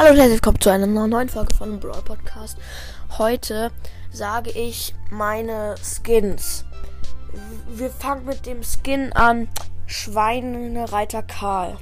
Hallo 0.00 0.12
und 0.12 0.16
herzlich 0.16 0.36
willkommen 0.36 0.60
zu 0.62 0.70
einer 0.70 0.86
neuen 0.86 1.28
Folge 1.28 1.54
von 1.54 1.78
Brawl 1.78 2.00
Podcast. 2.00 2.56
Heute 3.18 3.70
sage 4.10 4.48
ich 4.48 4.94
meine 5.10 5.74
Skins. 5.82 6.64
Wir 7.68 7.90
fangen 7.90 8.24
mit 8.24 8.46
dem 8.46 8.62
Skin 8.62 9.12
an. 9.12 9.46
Schweinereiter 9.84 11.22
Karl. 11.22 11.76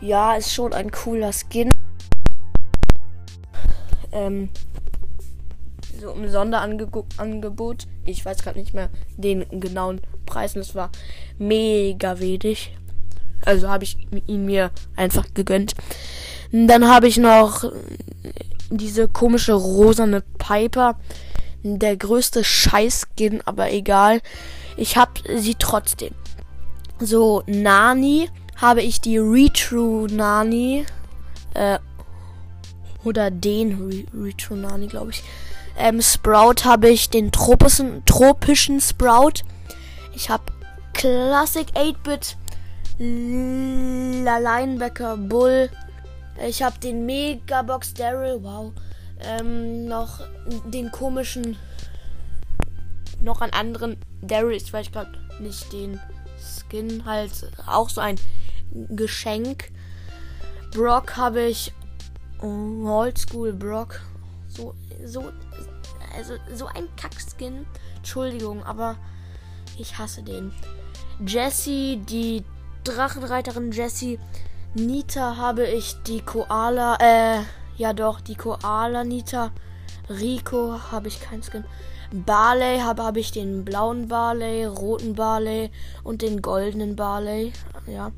Ja, 0.00 0.34
ist 0.34 0.52
schon 0.52 0.72
ein 0.72 0.90
cooler 0.90 1.30
Skin. 1.32 1.72
Ähm, 4.10 4.48
so 6.00 6.10
im 6.10 6.28
Sonderangebot. 6.28 7.86
Ich 8.06 8.24
weiß 8.24 8.42
gerade 8.42 8.58
nicht 8.58 8.74
mehr 8.74 8.90
den 9.16 9.60
genauen 9.60 10.00
Preis. 10.26 10.56
Und 10.56 10.62
es 10.62 10.74
war 10.74 10.90
mega 11.38 12.18
wenig. 12.18 12.76
Also 13.44 13.68
habe 13.68 13.84
ich 13.84 13.96
ihn 14.26 14.46
mir 14.46 14.72
einfach 14.96 15.32
gegönnt. 15.32 15.76
Dann 16.52 16.88
habe 16.88 17.08
ich 17.08 17.16
noch 17.16 17.64
diese 18.70 19.08
komische 19.08 19.52
rosane 19.52 20.22
Piper. 20.38 20.96
Der 21.62 21.96
größte 21.96 22.42
Scheißskin, 22.42 23.42
aber 23.44 23.72
egal. 23.72 24.20
Ich 24.76 24.96
habe 24.96 25.12
sie 25.36 25.56
trotzdem. 25.56 26.14
So, 26.98 27.42
Nani 27.46 28.30
habe 28.56 28.82
ich 28.82 29.00
die 29.00 29.18
Retrue 29.18 30.06
Nani. 30.10 30.86
Äh, 31.54 31.78
oder 33.04 33.30
den 33.30 34.06
Retrue 34.14 34.58
Nani, 34.58 34.86
glaube 34.86 35.10
ich. 35.10 35.22
Ähm, 35.78 36.02
Sprout 36.02 36.64
habe 36.64 36.90
ich 36.90 37.10
den 37.10 37.32
tropischen, 37.32 38.04
tropischen 38.04 38.80
Sprout. 38.80 39.42
Ich 40.14 40.28
habe 40.28 40.44
Classic 40.92 41.66
8-Bit. 41.74 42.36
Linebacker 42.98 45.16
Bull. 45.16 45.70
Ich 46.46 46.62
habe 46.62 46.78
den 46.78 47.06
Megabox 47.06 47.94
Daryl, 47.94 48.42
wow. 48.42 48.72
Ähm, 49.20 49.86
noch 49.86 50.20
den 50.66 50.90
komischen, 50.90 51.58
noch 53.20 53.42
einen 53.42 53.52
anderen 53.52 53.98
Daryl, 54.22 54.56
ich 54.56 54.72
weiß 54.72 54.90
gerade 54.90 55.12
nicht 55.40 55.70
den 55.72 56.00
Skin, 56.38 57.04
halt 57.04 57.32
auch 57.66 57.90
so 57.90 58.00
ein 58.00 58.18
Geschenk. 58.90 59.70
Brock 60.72 61.16
habe 61.16 61.42
ich, 61.42 61.72
oh, 62.40 62.86
Oldschool 62.86 63.52
Brock, 63.52 64.00
so, 64.48 64.74
so, 65.04 65.32
also 66.16 66.34
so 66.54 66.66
ein 66.66 66.88
Kackskin. 66.96 67.66
Entschuldigung, 67.96 68.62
aber 68.62 68.96
ich 69.78 69.98
hasse 69.98 70.22
den. 70.22 70.52
Jessie, 71.26 72.00
die 72.08 72.44
Drachenreiterin 72.84 73.72
Jessie 73.72 74.18
Nita 74.74 75.36
habe 75.36 75.66
ich 75.66 75.96
die 76.06 76.20
Koala, 76.20 76.96
äh, 77.00 77.40
ja 77.76 77.92
doch, 77.92 78.20
die 78.20 78.36
Koala 78.36 79.02
Nita. 79.02 79.50
Rico 80.08 80.78
habe 80.92 81.08
ich 81.08 81.20
kein 81.20 81.42
Skin. 81.42 81.64
Barley 82.12 82.78
habe 82.80 83.04
hab 83.04 83.16
ich 83.16 83.32
den 83.32 83.64
blauen 83.64 84.08
Barley, 84.08 84.64
roten 84.64 85.14
Barley 85.14 85.70
und 86.04 86.22
den 86.22 86.42
goldenen 86.42 86.96
Barley. 86.96 87.52
Ja. 87.86 88.12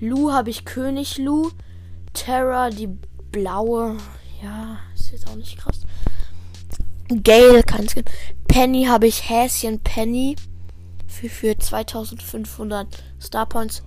Lu 0.00 0.32
habe 0.32 0.50
ich 0.50 0.64
König 0.64 1.18
Lu. 1.18 1.50
Terra 2.12 2.70
die 2.70 2.88
blaue. 3.32 3.96
Ja, 4.42 4.78
ist 4.94 5.12
jetzt 5.12 5.28
auch 5.28 5.36
nicht 5.36 5.58
krass. 5.58 5.80
Gale, 7.22 7.62
kein 7.62 7.88
Skin. 7.88 8.04
Penny 8.46 8.84
habe 8.84 9.06
ich 9.06 9.28
Häschen 9.28 9.80
Penny. 9.80 10.36
Für, 11.06 11.28
für 11.28 11.58
2500 11.58 12.88
Star 13.20 13.46
Points. 13.46 13.82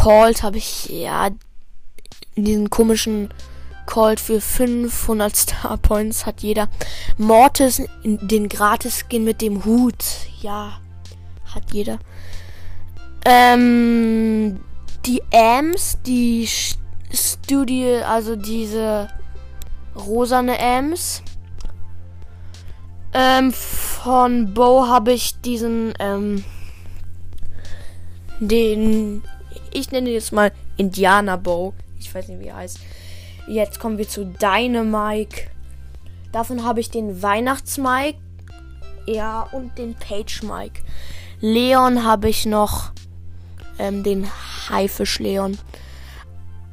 Colt 0.00 0.42
habe 0.42 0.56
ich, 0.56 0.88
ja, 0.88 1.28
diesen 2.34 2.70
komischen 2.70 3.34
Colt 3.84 4.18
für 4.18 4.40
500 4.40 5.36
Star 5.36 5.76
Points 5.76 6.24
hat 6.24 6.40
jeder. 6.40 6.68
Mortis, 7.18 7.82
den 8.02 8.48
Gratis-Skin 8.48 9.24
mit 9.24 9.42
dem 9.42 9.66
Hut, 9.66 10.02
ja, 10.40 10.80
hat 11.54 11.64
jeder. 11.72 11.98
Ähm, 13.26 14.60
die 15.04 15.22
Ams, 15.34 15.98
die 16.06 16.48
Studie, 17.12 18.00
also 18.02 18.36
diese 18.36 19.08
rosane 19.94 20.58
Ams. 20.58 21.22
Ähm, 23.12 23.52
von 23.52 24.54
Bo 24.54 24.86
habe 24.86 25.12
ich 25.12 25.38
diesen, 25.42 25.92
ähm, 25.98 26.42
den 28.38 29.22
ich 29.72 29.90
nenne 29.90 30.10
jetzt 30.10 30.32
mal 30.32 30.52
Indianer 30.76 31.38
Bow. 31.38 31.74
Ich 31.98 32.14
weiß 32.14 32.28
nicht, 32.28 32.40
wie 32.40 32.48
er 32.48 32.56
heißt. 32.56 32.78
Jetzt 33.46 33.80
kommen 33.80 33.98
wir 33.98 34.08
zu 34.08 34.24
Dynamike. 34.24 35.50
Davon 36.32 36.64
habe 36.64 36.80
ich 36.80 36.90
den 36.90 37.22
Weihnachtsmike. 37.22 38.18
Ja, 39.06 39.42
und 39.52 39.76
den 39.78 39.94
Page 39.94 40.42
Mike. 40.42 40.82
Leon 41.40 42.04
habe 42.04 42.28
ich 42.28 42.46
noch 42.46 42.92
ähm, 43.78 44.02
den 44.02 44.28
Haifisch 44.68 45.18
Leon. 45.18 45.58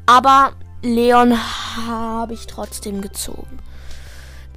Aber 0.06 0.54
Leon 0.82 1.38
habe 1.76 2.34
ich 2.34 2.48
trotzdem 2.48 3.02
gezogen. 3.02 3.60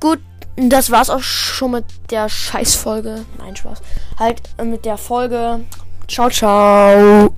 Gut, 0.00 0.20
das 0.56 0.90
war's 0.90 1.10
auch 1.10 1.22
schon 1.22 1.72
mit 1.72 1.84
der 2.10 2.28
Scheißfolge. 2.28 3.24
Nein, 3.38 3.56
Spaß. 3.56 3.80
Halt 4.18 4.42
äh, 4.58 4.64
mit 4.64 4.84
der 4.84 4.98
Folge. 4.98 5.60
Ciao, 6.08 6.28
ciao. 6.28 7.34